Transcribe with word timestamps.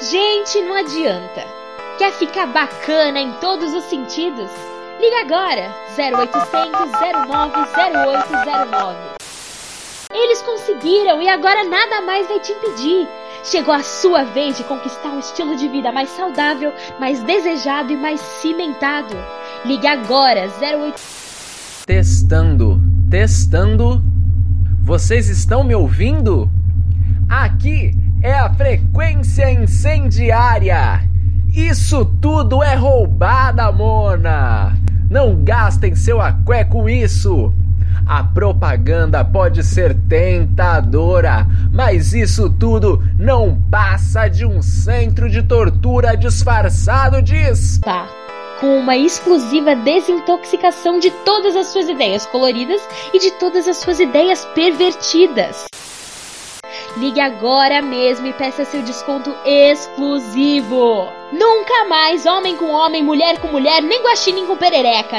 Gente, 0.00 0.60
não 0.62 0.74
adianta. 0.74 1.46
Quer 1.98 2.12
ficar 2.12 2.46
bacana 2.48 3.20
em 3.20 3.32
todos 3.34 3.72
os 3.72 3.84
sentidos? 3.84 4.50
Liga 5.00 5.20
agora 5.20 5.72
0800 5.96 6.90
09 7.28 7.52
0809. 7.92 8.96
Eles 10.12 10.42
conseguiram 10.42 11.22
e 11.22 11.28
agora 11.28 11.62
nada 11.64 12.00
mais 12.00 12.26
vai 12.26 12.40
te 12.40 12.52
impedir. 12.52 13.08
Chegou 13.44 13.72
a 13.72 13.82
sua 13.82 14.24
vez 14.24 14.56
de 14.56 14.64
conquistar 14.64 15.10
um 15.10 15.20
estilo 15.20 15.54
de 15.54 15.68
vida 15.68 15.92
mais 15.92 16.08
saudável, 16.10 16.72
mais 16.98 17.22
desejado 17.22 17.92
e 17.92 17.96
mais 17.96 18.20
cimentado. 18.20 19.14
Ligue 19.64 19.86
agora 19.86 20.50
08 20.60 21.00
Testando, 21.86 22.80
testando. 23.08 24.02
Vocês 24.82 25.28
estão 25.28 25.62
me 25.62 25.74
ouvindo? 25.74 26.50
Aqui 27.28 28.03
é 28.24 28.32
a 28.32 28.48
frequência 28.54 29.52
incendiária. 29.52 31.02
Isso 31.54 32.06
tudo 32.22 32.62
é 32.62 32.74
roubada, 32.74 33.70
Mona. 33.70 34.78
Não 35.10 35.44
gastem 35.44 35.94
seu 35.94 36.22
aqué 36.22 36.64
com 36.64 36.88
isso. 36.88 37.52
A 38.06 38.24
propaganda 38.24 39.22
pode 39.22 39.62
ser 39.62 39.94
tentadora, 40.08 41.46
mas 41.70 42.14
isso 42.14 42.48
tudo 42.48 43.04
não 43.18 43.60
passa 43.70 44.26
de 44.26 44.46
um 44.46 44.62
centro 44.62 45.28
de 45.28 45.42
tortura 45.42 46.16
disfarçado 46.16 47.20
de 47.20 47.54
spa. 47.54 48.08
Com 48.58 48.78
uma 48.78 48.96
exclusiva 48.96 49.76
desintoxicação 49.76 50.98
de 50.98 51.10
todas 51.26 51.54
as 51.54 51.66
suas 51.66 51.90
ideias 51.90 52.24
coloridas 52.24 52.80
e 53.12 53.18
de 53.18 53.32
todas 53.32 53.68
as 53.68 53.76
suas 53.76 54.00
ideias 54.00 54.46
pervertidas. 54.54 55.66
Ligue 56.96 57.20
agora 57.20 57.82
mesmo 57.82 58.28
e 58.28 58.32
peça 58.32 58.64
seu 58.64 58.80
desconto 58.80 59.34
exclusivo. 59.44 61.08
Nunca 61.32 61.88
mais 61.88 62.24
homem 62.24 62.56
com 62.56 62.70
homem, 62.70 63.02
mulher 63.02 63.40
com 63.40 63.48
mulher, 63.48 63.82
nem 63.82 64.04
guaxinim 64.04 64.46
com 64.46 64.56
perereca. 64.56 65.18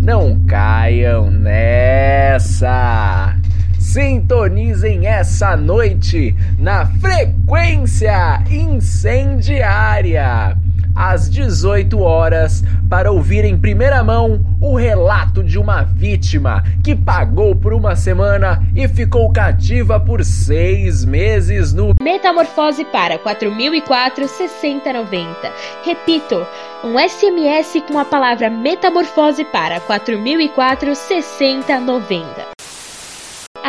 Não 0.00 0.40
caiam 0.46 1.30
nessa! 1.30 3.36
Sintonizem 3.78 5.06
essa 5.06 5.54
noite 5.54 6.34
na 6.58 6.86
frequência 6.86 8.42
incendiária 8.50 10.56
às 10.96 11.28
18 11.28 12.00
horas 12.00 12.64
para 12.88 13.12
ouvir 13.12 13.44
em 13.44 13.58
primeira 13.58 14.02
mão 14.02 14.40
o 14.60 14.76
relato 14.76 15.01
de 15.44 15.58
uma 15.58 15.82
vítima 15.82 16.64
que 16.82 16.96
pagou 16.96 17.54
por 17.54 17.72
uma 17.72 17.94
semana 17.94 18.62
e 18.74 18.88
ficou 18.88 19.30
cativa 19.32 20.00
por 20.00 20.24
seis 20.24 21.04
meses 21.04 21.72
no 21.72 21.94
Metamorfose 22.02 22.84
para 22.86 23.18
4004 23.18 24.26
6090. 24.26 25.52
Repito, 25.84 26.46
um 26.82 26.98
SMS 26.98 27.82
com 27.86 27.98
a 27.98 28.04
palavra 28.04 28.50
metamorfose 28.50 29.44
para 29.44 29.80
4004 29.80 30.94
6090. 30.94 32.51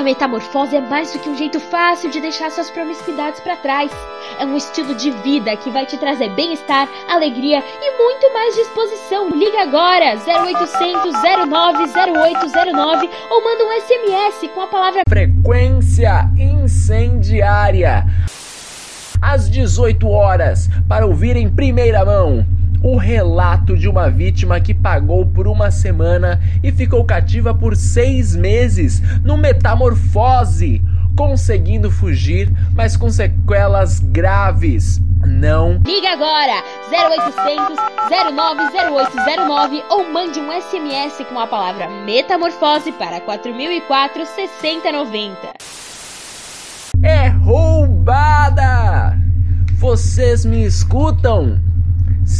Metamorfose 0.03 0.75
é 0.75 0.81
mais 0.81 1.13
do 1.13 1.19
que 1.19 1.29
um 1.29 1.37
jeito 1.37 1.59
fácil 1.59 2.09
de 2.09 2.19
deixar 2.19 2.51
suas 2.51 2.69
promiscuidades 2.69 3.39
para 3.39 3.55
trás. 3.55 3.91
É 4.39 4.45
um 4.45 4.57
estilo 4.57 4.93
de 4.95 5.09
vida 5.11 5.55
que 5.55 5.69
vai 5.69 5.85
te 5.85 5.97
trazer 5.97 6.29
bem-estar, 6.31 6.87
alegria 7.07 7.63
e 7.81 7.97
muito 7.97 8.33
mais 8.33 8.53
disposição. 8.55 9.29
Liga 9.29 9.61
agora 9.61 10.15
0800 10.15 11.13
09 11.47 11.83
0809 11.85 13.09
ou 13.29 13.43
manda 13.43 13.65
um 13.65 13.81
SMS 13.81 14.49
com 14.53 14.61
a 14.61 14.67
palavra 14.67 15.01
frequência 15.07 16.29
incendiária 16.37 18.05
às 19.21 19.49
18 19.49 20.09
horas 20.09 20.69
para 20.87 21.05
ouvir 21.05 21.37
em 21.37 21.49
primeira 21.49 22.03
mão 22.03 22.45
o 22.83 22.97
relato 22.97 23.77
de 23.77 23.87
uma 23.87 24.09
vítima 24.09 24.59
que 24.59 24.73
pagou 24.73 25.25
por 25.25 25.47
uma 25.47 25.71
semana 25.71 26.41
e 26.61 26.69
ficou 26.69 27.05
cativa 27.05 27.55
por 27.55 27.77
seis 27.77 28.35
meses 28.35 29.01
no 29.23 29.37
Metamorfose, 29.37 30.81
conseguindo 31.15 31.89
fugir, 31.89 32.51
mas 32.75 32.97
com 32.97 33.09
sequelas 33.09 34.01
graves. 34.01 35.01
Não. 35.25 35.79
Liga 35.85 36.11
agora 36.11 36.61
0800 36.91 37.77
090809 38.09 39.83
ou 39.89 40.11
mande 40.11 40.41
um 40.41 40.51
SMS 40.51 41.25
com 41.29 41.39
a 41.39 41.47
palavra 41.47 41.87
Metamorfose 41.87 42.91
para 42.91 43.21
4004 43.21 44.25
6090. 44.25 45.37
É 47.01 47.29
roubada! 47.29 49.17
Vocês 49.77 50.43
me 50.45 50.65
escutam? 50.65 51.59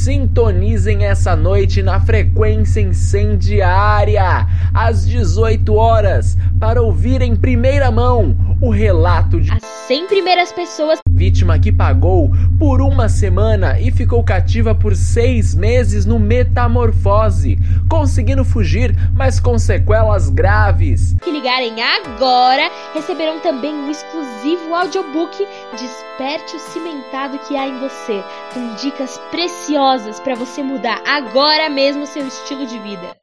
Sintonizem 0.03 1.05
essa 1.05 1.33
noite 1.33 1.81
na 1.81 1.97
frequência 1.97 2.81
incendiária, 2.81 4.45
às 4.73 5.07
18 5.07 5.73
horas, 5.73 6.37
para 6.59 6.81
ouvir 6.81 7.21
em 7.21 7.33
primeira 7.37 7.89
mão 7.89 8.35
o 8.59 8.69
relato 8.69 9.39
de 9.39 9.49
as 9.53 9.72
100 9.87 10.07
primeiras 10.07 10.51
pessoas 10.53 10.99
vítima 11.09 11.59
que 11.59 11.71
pagou 11.71 12.31
por 12.57 12.81
uma 12.81 13.07
semana 13.07 13.79
e 13.79 13.91
ficou 13.91 14.23
cativa 14.23 14.73
por 14.73 14.95
seis 14.95 15.53
meses 15.53 16.05
no 16.05 16.17
Metamorfose, 16.17 17.57
conseguindo 17.89 18.43
fugir, 18.45 18.95
mas 19.13 19.39
com 19.39 19.57
sequelas 19.59 20.29
graves. 20.29 21.15
Que 21.21 21.31
ligarem 21.31 21.75
agora 21.81 22.69
receberão 22.93 23.39
também 23.39 23.73
um 23.73 23.89
exclusivo 23.89 24.73
audiobook 24.73 25.47
Desperte 25.73 26.55
o 26.55 26.59
cimentado 26.59 27.37
que 27.47 27.55
há 27.55 27.67
em 27.67 27.79
você, 27.79 28.23
com 28.53 28.75
dicas 28.75 29.17
preciosas 29.31 30.19
para 30.19 30.35
você 30.35 30.63
mudar 30.63 31.01
agora 31.05 31.69
mesmo 31.69 32.05
seu 32.05 32.27
estilo 32.27 32.65
de 32.65 32.79
vida. 32.79 33.22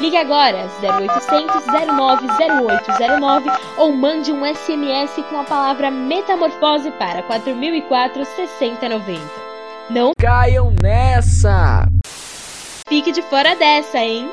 Ligue 0.00 0.16
agora 0.18 0.68
0800 0.82 1.64
09 1.86 2.26
0809 2.28 3.50
ou 3.78 3.92
mande 3.92 4.30
um 4.30 4.44
SMS 4.44 5.14
com 5.30 5.38
a 5.38 5.44
palavra 5.44 5.90
Metamorfose 5.90 6.90
para 6.92 7.22
4004 7.22 8.24
6090. 8.24 9.20
Não 9.88 10.12
caiam 10.18 10.74
nessa! 10.82 11.88
Fique 12.88 13.10
de 13.10 13.22
fora 13.22 13.56
dessa, 13.56 13.98
hein? 13.98 14.30